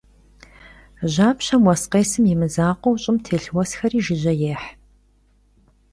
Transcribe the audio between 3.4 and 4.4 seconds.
vuesxeri jjıje